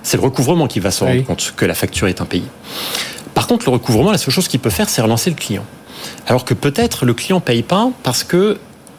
c'est 0.03 0.17
le 0.17 0.23
recouvrement 0.23 0.67
qui 0.67 0.79
va 0.79 0.91
se 0.91 1.03
rendre 1.03 1.23
compte 1.23 1.53
que 1.55 1.65
la 1.65 1.73
facture 1.73 2.07
est 2.07 2.21
impayée. 2.21 2.47
Par 3.33 3.47
contre, 3.47 3.65
le 3.65 3.71
recouvrement, 3.71 4.11
la 4.11 4.17
seule 4.17 4.33
chose 4.33 4.47
qu'il 4.47 4.59
peut 4.59 4.69
faire, 4.69 4.89
c'est 4.89 5.01
relancer 5.01 5.29
le 5.29 5.35
client. 5.35 5.63
Alors 6.25 6.45
que 6.45 6.53
peut-être 6.53 7.05
le 7.05 7.13
client 7.13 7.39
paye 7.39 7.63
pas 7.63 7.89
parce 8.03 8.23
que 8.23 8.57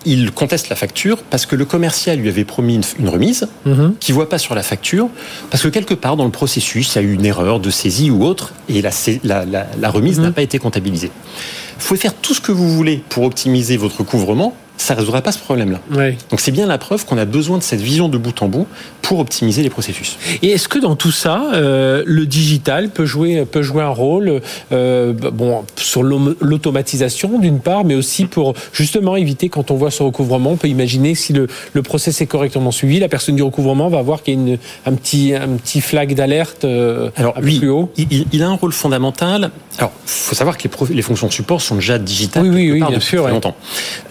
il 0.08 0.32
conteste 0.32 0.68
la 0.68 0.76
facture 0.76 1.18
parce 1.22 1.46
que 1.46 1.56
le 1.56 1.64
commercial 1.64 2.18
lui 2.18 2.28
avait 2.28 2.44
promis 2.44 2.80
une, 2.98 3.08
remise 3.08 3.48
mhm. 3.66 3.94
qu'il 4.00 4.14
voit 4.14 4.28
pas 4.28 4.38
sur 4.38 4.54
la 4.54 4.62
facture 4.62 5.08
parce 5.50 5.62
que 5.62 5.68
quelque 5.68 5.94
part 5.94 6.16
dans 6.16 6.24
le 6.24 6.30
processus 6.30 6.94
il 6.94 7.02
y 7.02 7.04
a 7.04 7.08
eu 7.08 7.12
une 7.12 7.26
erreur 7.26 7.60
de 7.60 7.70
saisie 7.70 8.10
ou 8.10 8.24
autre 8.24 8.52
et 8.68 8.82
la, 8.82 9.44
la, 9.44 9.90
remise 9.90 10.18
mhm. 10.18 10.26
n'a 10.26 10.32
pas 10.32 10.42
été 10.42 10.58
comptabilisée. 10.58 11.10
Vous 11.78 11.86
pouvez 11.86 12.00
faire 12.00 12.14
tout 12.14 12.34
ce 12.34 12.40
que 12.40 12.52
vous 12.52 12.68
voulez 12.70 13.02
pour 13.08 13.24
optimiser 13.24 13.76
votre 13.76 14.02
couvrement 14.02 14.54
ça 14.78 14.94
ne 14.94 15.00
résoudra 15.00 15.20
pas 15.20 15.32
ce 15.32 15.38
problème-là. 15.38 15.80
Donc 16.30 16.40
c'est 16.40 16.50
bien 16.50 16.66
la 16.66 16.78
preuve 16.78 17.04
qu'on 17.04 17.18
a 17.18 17.24
besoin 17.24 17.58
de 17.58 17.62
cette 17.62 17.80
vision 17.80 18.08
de 18.08 18.16
bout 18.16 18.42
en 18.42 18.48
bout 18.48 18.66
pour 19.02 19.18
optimiser 19.18 19.62
les 19.62 19.70
processus. 19.70 20.16
Et 20.42 20.52
est-ce 20.52 20.68
que 20.68 20.78
dans 20.78 20.96
tout 20.96 21.10
ça, 21.10 21.50
euh, 21.52 22.02
le 22.06 22.26
digital 22.26 22.90
peut 22.90 23.06
jouer, 23.06 23.44
peut 23.44 23.62
jouer 23.62 23.82
un 23.82 23.88
rôle 23.88 24.40
euh, 24.72 25.12
bon, 25.12 25.64
sur 25.76 26.02
l'automatisation 26.02 27.38
d'une 27.38 27.60
part, 27.60 27.84
mais 27.84 27.94
aussi 27.94 28.24
pour 28.26 28.54
justement 28.72 29.16
éviter 29.16 29.48
quand 29.48 29.70
on 29.70 29.76
voit 29.76 29.90
ce 29.90 30.02
recouvrement, 30.02 30.52
on 30.52 30.56
peut 30.56 30.68
imaginer 30.68 31.14
si 31.14 31.32
le, 31.32 31.48
le 31.72 31.82
process 31.82 32.20
est 32.20 32.26
correctement 32.26 32.70
suivi, 32.70 33.00
la 33.00 33.08
personne 33.08 33.36
du 33.36 33.42
recouvrement 33.42 33.88
va 33.88 34.02
voir 34.02 34.22
qu'il 34.22 34.34
y 34.34 34.36
a 34.36 34.40
une, 34.40 34.58
un, 34.86 34.94
petit, 34.94 35.34
un 35.34 35.56
petit 35.56 35.80
flag 35.80 36.14
d'alerte 36.14 36.64
euh, 36.64 37.10
Alors, 37.16 37.34
oui, 37.42 37.58
plus 37.58 37.70
haut. 37.70 37.90
Il, 37.96 38.26
il, 38.32 38.42
a 38.42 38.48
un 38.48 38.54
rôle 38.54 38.72
fondamental. 38.72 39.50
Alors, 39.78 39.92
il 40.04 40.10
faut 40.10 40.34
savoir 40.34 40.56
que 40.56 40.64
les, 40.64 40.94
les, 40.94 41.02
fonctions 41.02 41.30
support 41.30 41.60
sont 41.60 41.76
déjà 41.76 41.98
digitales 41.98 42.42
oui, 42.42 42.70
oui, 42.70 42.82
oui, 42.82 42.88
bien 42.88 43.00
sûr, 43.00 43.28
longtemps. 43.28 43.56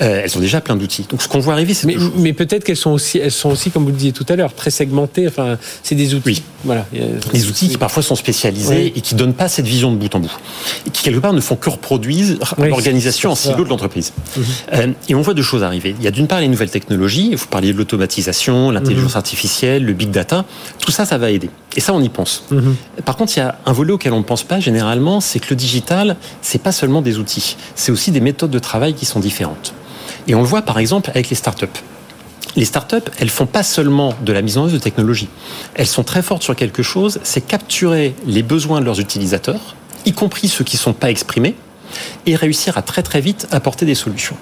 Euh, 0.02 0.22
elles 0.24 0.38
ont 0.38 0.42
déjà 0.42 0.57
plein 0.62 0.76
d'outils. 0.76 1.06
Donc 1.10 1.22
ce 1.22 1.28
qu'on 1.28 1.40
voit 1.40 1.54
arriver, 1.54 1.74
c'est 1.74 1.88
mais, 1.88 1.96
mais 2.18 2.34
peut-être 2.34 2.64
qu'elles 2.64 2.78
sont 2.78 2.92
aussi, 2.92 3.18
elles 3.18 3.32
sont 3.32 3.50
aussi, 3.50 3.72
comme 3.72 3.84
vous 3.84 3.90
le 3.90 3.96
disiez 3.96 4.12
tout 4.12 4.26
à 4.30 4.36
l'heure, 4.36 4.54
très 4.54 4.70
segmentées. 4.70 5.28
Enfin, 5.28 5.58
c'est 5.84 5.96
des 5.96 6.14
outils. 6.14 6.24
Oui. 6.26 6.44
Voilà. 6.64 6.86
Des 7.34 7.48
outils 7.48 7.70
qui 7.70 7.78
parfois 7.78 8.04
sont 8.04 8.16
spécialisés 8.16 8.94
et 8.96 9.02
qui 9.02 9.16
donnent 9.16 9.34
pas 9.34 9.48
cette 9.48 9.66
vision 9.66 9.92
de 9.92 9.98
bout 9.98 10.14
en 10.16 10.20
bout, 10.20 10.32
et 10.86 10.90
qui 10.90 11.04
quelque 11.04 11.20
part 11.20 11.34
ne 11.34 11.40
font 11.40 11.56
que 11.56 11.70
reproduire 11.70 12.38
l'organisation 12.58 13.32
en 13.32 13.36
silo 13.36 13.64
de 13.64 13.70
l'entreprise. 13.70 14.12
Mhm. 14.36 14.44
Euh, 14.74 14.88
et 15.08 15.16
on 15.16 15.22
voit 15.22 15.34
deux 15.34 15.44
choses 15.44 15.64
arriver. 15.64 15.96
Il 15.98 16.04
y 16.04 16.08
a 16.08 16.12
d'une 16.12 16.28
part 16.28 16.42
les 16.42 16.48
nouvelles 16.48 16.70
technologies. 16.70 17.36
Vous 17.36 17.48
parliez 17.48 17.74
de 17.74 17.78
l'automatisation, 17.78 18.72
l'intelligence 18.72 19.14
mhm. 19.14 19.18
artificielle, 19.18 19.86
le 19.86 19.94
big 19.94 20.12
data. 20.12 20.46
Tout 20.80 20.92
ça, 20.92 21.06
ça 21.06 21.18
va 21.18 21.32
aider. 21.32 21.50
Et 21.76 21.82
ça, 21.82 21.94
on 21.94 22.02
y 22.02 22.10
pense. 22.10 22.44
Mhm. 22.52 22.76
Par 23.06 23.16
contre, 23.16 23.38
il 23.38 23.40
y 23.40 23.44
a 23.44 23.58
un 23.66 23.72
volet 23.72 23.94
auquel 23.94 24.14
on 24.14 24.20
ne 24.20 24.24
pense 24.24 24.44
pas 24.44 24.60
généralement, 24.60 25.22
c'est 25.22 25.40
que 25.40 25.48
le 25.52 25.56
digital, 25.56 26.18
c'est 26.42 26.62
pas 26.62 26.72
seulement 26.72 27.02
des 27.02 27.20
outils, 27.20 27.58
c'est 27.76 27.92
aussi 27.92 28.12
des 28.12 28.22
méthodes 28.22 28.52
de 28.52 28.60
travail 28.60 28.94
qui 28.94 29.06
sont 29.06 29.20
différentes. 29.20 29.74
Et 30.28 30.36
on 30.36 30.42
le 30.42 30.48
voit 30.48 30.62
par 30.62 30.80
exemple 30.80 31.10
avec 31.10 31.30
les 31.30 31.36
startups. 31.36 31.66
Les 32.56 32.66
startups, 32.66 33.10
elles 33.20 33.30
font 33.30 33.46
pas 33.46 33.64
seulement 33.64 34.16
de 34.22 34.34
la 34.34 34.42
mise 34.42 34.58
en 34.58 34.64
œuvre 34.64 34.74
de 34.74 34.80
technologie. 34.80 35.30
Elles 35.76 35.88
sont 35.88 36.04
très 36.04 36.22
fortes 36.22 36.44
sur 36.44 36.56
quelque 36.56 36.82
chose, 36.82 37.20
c'est 37.24 37.42
capturer 37.42 38.16
les 38.26 38.42
besoins 38.42 38.80
de 38.80 38.86
leurs 38.86 39.00
utilisateurs, 39.00 39.76
y 40.06 40.14
compris 40.14 40.48
ceux 40.48 40.64
qui 40.64 40.76
ne 40.76 40.82
sont 40.82 40.94
pas 40.94 41.12
exprimés, 41.12 41.56
et 42.26 42.36
réussir 42.36 42.78
à 42.78 42.82
très 42.82 43.04
très 43.04 43.22
vite 43.22 43.48
apporter 43.52 43.86
des 43.86 43.96
solutions. 43.96 44.36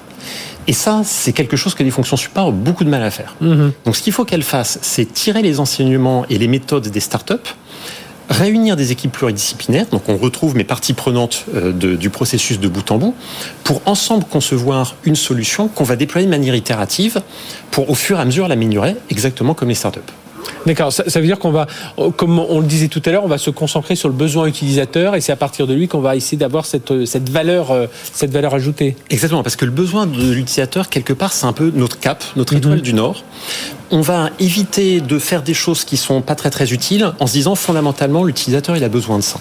Et 0.67 0.73
ça, 0.73 1.01
c'est 1.03 1.33
quelque 1.33 1.57
chose 1.57 1.75
que 1.75 1.83
les 1.83 1.91
fonctions 1.91 2.17
support 2.17 2.47
ont 2.47 2.51
beaucoup 2.51 2.83
de 2.83 2.89
mal 2.89 3.03
à 3.03 3.11
faire. 3.11 3.35
Mm-hmm. 3.41 3.71
Donc 3.85 3.95
ce 3.95 4.01
qu'il 4.01 4.13
faut 4.13 4.25
qu'elles 4.25 4.43
fassent, 4.43 4.79
c'est 4.81 5.05
tirer 5.05 5.41
les 5.41 5.59
enseignements 5.59 6.25
et 6.29 6.37
les 6.37 6.47
méthodes 6.47 6.87
des 6.87 6.99
startups, 6.99 7.33
réunir 8.29 8.75
des 8.75 8.91
équipes 8.91 9.11
pluridisciplinaires, 9.11 9.87
donc 9.87 10.09
on 10.09 10.17
retrouve 10.17 10.55
mes 10.55 10.63
parties 10.63 10.93
prenantes 10.93 11.45
euh, 11.53 11.71
du 11.71 12.09
processus 12.09 12.59
de 12.59 12.67
bout 12.67 12.89
en 12.91 12.97
bout, 12.97 13.15
pour 13.63 13.81
ensemble 13.85 14.25
concevoir 14.25 14.95
une 15.03 15.15
solution 15.15 15.67
qu'on 15.67 15.83
va 15.83 15.95
déployer 15.95 16.25
de 16.25 16.31
manière 16.31 16.55
itérative 16.55 17.21
pour 17.71 17.89
au 17.89 17.95
fur 17.95 18.17
et 18.17 18.21
à 18.21 18.25
mesure 18.25 18.47
l'améliorer, 18.47 18.95
exactement 19.09 19.53
comme 19.53 19.69
les 19.69 19.75
startups. 19.75 19.99
D'accord, 20.65 20.91
ça, 20.91 21.03
veut 21.19 21.25
dire 21.25 21.39
qu'on 21.39 21.51
va, 21.51 21.67
comme 22.17 22.39
on 22.39 22.59
le 22.59 22.65
disait 22.65 22.87
tout 22.87 23.01
à 23.05 23.11
l'heure, 23.11 23.23
on 23.23 23.27
va 23.27 23.37
se 23.37 23.49
concentrer 23.49 23.95
sur 23.95 24.09
le 24.09 24.15
besoin 24.15 24.47
utilisateur 24.47 25.15
et 25.15 25.21
c'est 25.21 25.31
à 25.31 25.35
partir 25.35 25.67
de 25.67 25.73
lui 25.73 25.87
qu'on 25.87 25.99
va 25.99 26.15
essayer 26.15 26.37
d'avoir 26.37 26.65
cette, 26.65 27.05
cette, 27.05 27.29
valeur, 27.29 27.71
euh, 27.71 27.87
cette 28.13 28.31
valeur 28.31 28.53
ajoutée. 28.53 28.95
Exactement, 29.09 29.43
parce 29.43 29.55
que 29.55 29.65
le 29.65 29.71
besoin 29.71 30.07
de 30.07 30.31
l'utilisateur, 30.31 30.89
quelque 30.89 31.13
part, 31.13 31.33
c'est 31.33 31.45
un 31.45 31.53
peu 31.53 31.71
notre 31.75 31.99
cap, 31.99 32.23
notre 32.35 32.53
mhm. 32.53 32.59
étoile 32.59 32.81
du 32.81 32.93
Nord. 32.93 33.23
On 33.91 34.01
va 34.01 34.31
éviter 34.39 35.01
de 35.01 35.19
faire 35.19 35.43
des 35.43 35.53
choses 35.53 35.83
qui 35.83 35.97
sont 35.97 36.21
pas 36.21 36.35
très 36.35 36.49
très 36.49 36.73
utiles 36.73 37.13
en 37.19 37.27
se 37.27 37.33
disant 37.33 37.55
fondamentalement 37.55 38.23
l'utilisateur 38.23 38.75
il 38.75 38.83
a 38.83 38.89
besoin 38.89 39.17
de 39.17 39.23
ça. 39.23 39.39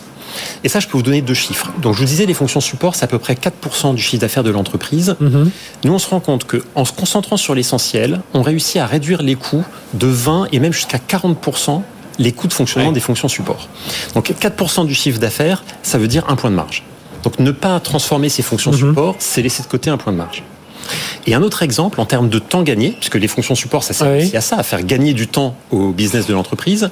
Et 0.63 0.69
ça, 0.69 0.81
je 0.81 0.89
peux 0.89 0.97
vous 0.97 1.03
donner 1.03 1.23
deux 1.23 1.35
chiffres. 1.35 1.71
Donc, 1.81 1.95
je 1.95 2.01
vous 2.01 2.05
disais, 2.05 2.27
les 2.27 2.35
fonctions 2.35 2.61
support, 2.61 2.95
c'est 2.95 3.05
à 3.05 3.09
peu 3.09 3.19
près 3.19 3.35
4% 3.35 3.95
du 3.95 4.03
chiffre 4.03 4.21
d'affaires 4.21 4.45
de 4.45 4.51
l'entreprise. 4.51 5.17
Mhm. 5.21 5.51
Nous, 5.85 5.93
on 5.93 5.99
se 5.99 6.09
rend 6.09 6.21
compte 6.21 6.45
qu'en 6.45 6.85
se 6.85 6.93
concentrant 6.93 7.37
sur 7.37 7.55
l'essentiel, 7.55 8.21
on 8.33 8.43
réussit 8.43 8.77
à 8.77 8.87
réduire 8.87 9.23
les 9.23 9.35
coûts 9.35 9.65
de 9.95 10.07
20 10.07 10.49
et 10.53 10.59
même 10.59 10.73
jusqu'à 10.73 10.99
40% 10.99 11.83
les 12.19 12.33
coûts 12.33 12.47
de 12.47 12.53
fonctionnement 12.53 12.93
des 12.93 13.01
fonctions 13.01 13.29
support. 13.29 13.69
Donc 14.15 14.31
4% 14.31 14.87
du 14.87 14.95
chiffre 14.95 15.19
d'affaires, 15.19 15.65
ça 15.83 15.99
veut 15.99 16.09
dire 16.09 16.25
un 16.29 16.37
point 16.37 16.51
de 16.51 16.55
marge. 16.55 16.85
Donc 17.23 17.39
ne 17.39 17.51
pas 17.51 17.81
transformer 17.81 18.29
ces 18.29 18.43
fonctions 18.43 18.71
mhm. 18.71 18.79
support, 18.79 19.17
c'est 19.19 19.43
laisser 19.43 19.63
de 19.63 19.69
côté 19.69 19.91
un 19.91 19.97
point 19.97 20.13
de 20.13 20.19
marge. 20.19 20.45
Et 21.27 21.35
un 21.35 21.43
autre 21.43 21.63
exemple 21.63 22.01
en 22.01 22.05
termes 22.05 22.29
de 22.29 22.39
temps 22.39 22.63
gagné, 22.63 22.91
puisque 22.91 23.15
les 23.15 23.29
fonctions 23.29 23.55
support, 23.55 23.83
ça 23.83 23.95
sert 23.95 24.15
aussi 24.17 24.37
à 24.37 24.41
ça, 24.41 24.57
à 24.57 24.63
faire 24.63 24.83
gagner 24.83 25.15
du 25.15 25.27
temps 25.27 25.57
au 25.71 25.91
business 25.91 26.27
de 26.27 26.35
l'entreprise. 26.35 26.91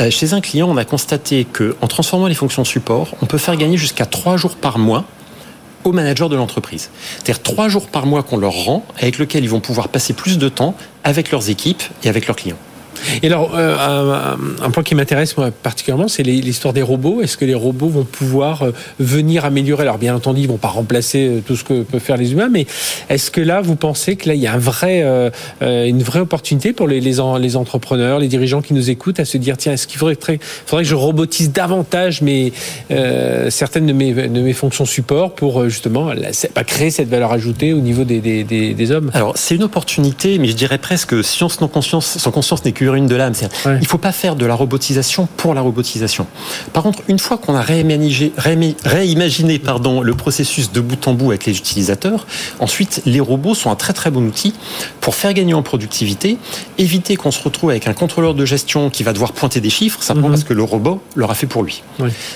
Euh, 0.00 0.10
chez 0.10 0.32
un 0.32 0.40
client, 0.40 0.68
on 0.68 0.76
a 0.76 0.84
constaté 0.84 1.44
qu'en 1.44 1.86
transformant 1.86 2.26
les 2.26 2.34
fonctions 2.34 2.64
support, 2.64 3.14
on 3.22 3.26
peut 3.26 3.38
faire 3.38 3.56
gagner 3.56 3.76
jusqu'à 3.76 4.06
trois 4.06 4.36
jours 4.36 4.56
par 4.56 4.78
mois 4.78 5.04
aux 5.84 5.92
managers 5.92 6.28
de 6.28 6.36
l'entreprise. 6.36 6.90
C'est-à-dire 7.14 7.42
trois 7.42 7.68
jours 7.68 7.86
par 7.86 8.06
mois 8.06 8.22
qu'on 8.22 8.36
leur 8.36 8.52
rend, 8.52 8.84
avec 8.98 9.18
lequel 9.18 9.44
ils 9.44 9.50
vont 9.50 9.60
pouvoir 9.60 9.88
passer 9.88 10.12
plus 10.12 10.36
de 10.38 10.48
temps 10.48 10.74
avec 11.04 11.30
leurs 11.30 11.48
équipes 11.48 11.82
et 12.02 12.08
avec 12.08 12.26
leurs 12.26 12.36
clients. 12.36 12.58
Et 13.22 13.26
alors, 13.26 13.52
euh, 13.54 14.36
un, 14.62 14.70
point 14.70 14.82
qui 14.82 14.94
m'intéresse 14.94 15.34
particulièrement, 15.62 16.08
c'est 16.08 16.22
l'histoire 16.22 16.74
des 16.74 16.82
robots. 16.82 17.20
Est-ce 17.22 17.36
que 17.36 17.44
les 17.44 17.54
robots 17.54 17.88
vont 17.88 18.04
pouvoir 18.04 18.62
euh, 18.62 18.72
venir 18.98 19.44
améliorer? 19.44 19.82
Alors, 19.82 19.98
bien 19.98 20.14
entendu, 20.14 20.42
ils 20.42 20.48
vont 20.48 20.56
pas 20.56 20.68
remplacer 20.68 21.26
euh, 21.26 21.40
tout 21.44 21.56
ce 21.56 21.64
que 21.64 21.82
peuvent 21.82 22.00
faire 22.00 22.16
les 22.16 22.32
humains, 22.32 22.48
mais 22.50 22.66
est-ce 23.08 23.30
que 23.30 23.40
là, 23.40 23.60
vous 23.60 23.76
pensez 23.76 24.16
que 24.16 24.28
là, 24.28 24.34
il 24.34 24.40
y 24.40 24.46
a 24.46 24.52
un 24.52 24.58
vrai, 24.58 25.02
une 25.60 26.02
vraie 26.02 26.20
opportunité 26.20 26.72
pour 26.72 26.88
les, 26.88 27.00
les, 27.00 27.20
entrepreneurs, 27.20 28.18
les 28.18 28.28
dirigeants 28.28 28.62
qui 28.62 28.74
nous 28.74 28.90
écoutent, 28.90 29.20
à 29.20 29.24
se 29.24 29.38
dire 29.38 29.56
tiens, 29.56 29.72
est-ce 29.72 29.86
qu'il 29.86 29.98
faudrait, 29.98 30.16
faudrait, 30.66 30.84
que 30.84 30.88
je 30.88 30.94
robotise 30.94 31.52
davantage 31.52 32.22
mes, 32.22 32.52
certaines 33.48 33.86
de 33.86 33.92
mes, 33.92 34.12
de 34.12 34.40
mes 34.40 34.52
fonctions 34.52 34.84
support 34.84 35.34
pour 35.34 35.68
justement 35.68 36.12
bah, 36.54 36.64
créer 36.64 36.90
cette 36.90 37.08
valeur 37.08 37.32
ajoutée 37.32 37.72
au 37.72 37.80
niveau 37.80 38.04
des, 38.04 38.20
des, 38.20 38.44
des, 38.44 38.90
hommes? 38.90 39.10
Alors, 39.14 39.36
c'est 39.36 39.54
une 39.54 39.62
opportunité, 39.62 40.38
mais 40.38 40.48
je 40.48 40.56
dirais 40.56 40.78
presque 40.78 41.22
science 41.22 41.60
non 41.60 41.68
conscience, 41.68 42.18
sans 42.18 42.30
conscience 42.30 42.64
n'est 42.64 42.72
une 42.94 43.06
de 43.06 43.14
l'âme. 43.14 43.32
Il 43.66 43.72
ne 43.72 43.84
faut 43.84 43.98
pas 43.98 44.12
faire 44.12 44.36
de 44.36 44.46
la 44.46 44.54
robotisation 44.54 45.28
pour 45.36 45.54
la 45.54 45.60
robotisation. 45.60 46.26
Par 46.72 46.82
contre, 46.82 47.00
une 47.08 47.18
fois 47.18 47.38
qu'on 47.38 47.54
a 47.54 47.62
réimaginé, 47.62 48.32
réimaginé 48.84 49.58
pardon, 49.58 50.00
le 50.00 50.14
processus 50.14 50.72
de 50.72 50.80
bout 50.80 51.06
en 51.08 51.14
bout 51.14 51.30
avec 51.30 51.46
les 51.46 51.56
utilisateurs, 51.56 52.26
ensuite, 52.58 53.02
les 53.06 53.20
robots 53.20 53.54
sont 53.54 53.70
un 53.70 53.76
très 53.76 53.92
très 53.92 54.10
bon 54.10 54.26
outil 54.26 54.54
pour 55.00 55.14
faire 55.14 55.32
gagner 55.34 55.54
en 55.54 55.62
productivité, 55.62 56.38
éviter 56.78 57.16
qu'on 57.16 57.30
se 57.30 57.42
retrouve 57.42 57.70
avec 57.70 57.86
un 57.86 57.94
contrôleur 57.94 58.34
de 58.34 58.44
gestion 58.44 58.90
qui 58.90 59.02
va 59.02 59.12
devoir 59.12 59.32
pointer 59.32 59.60
des 59.60 59.70
chiffres, 59.70 60.02
simplement 60.02 60.28
mhm. 60.28 60.34
parce 60.34 60.44
que 60.44 60.54
le 60.54 60.62
robot 60.62 61.00
l'aura 61.16 61.34
fait 61.34 61.46
pour 61.46 61.62
lui. 61.62 61.82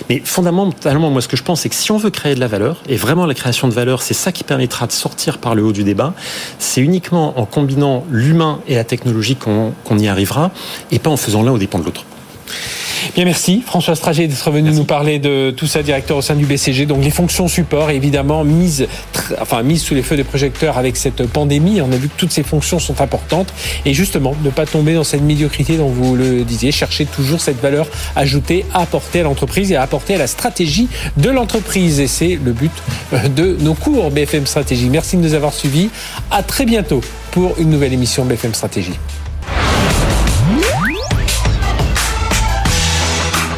Mais 0.08 0.23
fondamentalement, 0.25 1.11
moi, 1.11 1.20
ce 1.20 1.28
que 1.28 1.37
je 1.37 1.42
pense, 1.42 1.62
c'est 1.62 1.68
que 1.68 1.75
si 1.75 1.90
on 1.90 1.96
veut 1.96 2.11
créer 2.11 2.34
de 2.34 2.40
la 2.40 2.49
valeur, 2.49 2.82
et 2.88 2.96
vraiment 2.96 3.26
la 3.26 3.34
création 3.34 3.68
de 3.68 3.75
valeur, 3.75 4.02
c'est 4.02 4.14
ça 4.14 4.32
qui 4.32 4.44
permettra 4.44 4.87
de 4.87 4.92
sortir 4.92 5.38
par 5.38 5.54
le 5.54 5.62
haut 5.62 5.73
du 5.73 5.84
débat, 5.84 6.14
c'est 6.58 6.80
uniquement 6.80 7.38
en 7.38 7.46
combinant 7.46 8.04
l'humain 8.11 8.61
et 8.68 8.75
la 8.75 8.84
technologie 8.84 9.37
qu'on 9.37 9.99
y 9.99 10.08
arrivera 10.08 10.44
et 10.91 10.99
pas 10.99 11.11
en 11.11 11.17
faisant 11.17 11.43
l'un 11.43 11.53
au 11.53 11.59
dépend 11.59 11.79
de 11.79 11.85
l'autre. 11.85 12.05
Bien, 13.15 13.25
merci 13.27 13.63
François 13.65 13.95
Strager 13.95 14.27
d'être 14.27 14.51
venu 14.51 14.71
nous 14.71 14.85
parler 14.85 15.19
de 15.19 15.53
tout 15.57 15.67
ça, 15.67 15.83
directeur 15.83 16.17
au 16.17 16.23
sein 16.23 16.35
du 16.35 16.47
BCG. 16.47 16.87
Donc 16.87 17.05
les 17.05 17.11
fonctions 17.11 17.49
support, 17.49 17.91
évidemment, 17.91 18.45
mises, 18.45 18.87
enfin, 19.41 19.63
mises 19.63 19.83
sous 19.83 19.95
les 19.95 20.03
feux 20.03 20.17
des 20.17 20.25
projecteurs 20.25 20.79
avec 20.79 20.97
cette 20.97 21.27
pandémie. 21.27 21.81
On 21.81 21.93
a 21.93 21.97
vu 21.97 22.09
que 22.09 22.17
toutes 22.17 22.33
ces 22.33 22.43
fonctions 22.43 22.79
sont 22.79 23.01
importantes. 23.01 23.53
Et 23.85 23.95
justement, 23.95 24.35
ne 24.43 24.51
pas 24.51 24.67
tomber 24.67 24.95
dans 24.95 25.05
cette 25.05 25.23
médiocrité 25.23 25.77
dont 25.77 25.89
vous 25.89 26.17
le 26.17 26.45
disiez, 26.45 26.73
chercher 26.73 27.05
toujours 27.05 27.41
cette 27.41 27.61
valeur 27.61 27.87
ajoutée 28.17 28.65
à 28.73 28.83
apporter 28.83 29.21
à 29.21 29.25
l'entreprise 29.25 29.71
et 29.71 29.77
à 29.77 29.83
apporter 29.83 30.15
à 30.15 30.19
la 30.19 30.27
stratégie 30.27 30.89
de 31.17 31.31
l'entreprise. 31.31 32.01
Et 32.01 32.09
c'est 32.09 32.39
le 32.43 32.53
but 32.53 32.73
de 33.37 33.57
nos 33.61 33.75
cours 33.75 34.11
BFM 34.11 34.47
Stratégie. 34.47 34.89
Merci 34.89 35.17
de 35.19 35.23
nous 35.23 35.35
avoir 35.35 35.53
suivis. 35.53 35.91
À 36.31 36.43
très 36.43 36.65
bientôt 36.65 37.01
pour 37.31 37.55
une 37.59 37.71
nouvelle 37.71 37.93
émission 37.93 38.25
BFM 38.25 38.55
Stratégie. 38.55 38.95